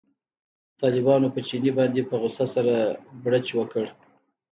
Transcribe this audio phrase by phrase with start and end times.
[0.81, 2.73] طالبانو په چیني باندې په غوسه سره
[3.23, 3.85] بړچ وکړ.